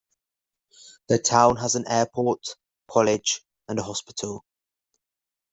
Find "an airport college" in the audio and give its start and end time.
1.75-3.43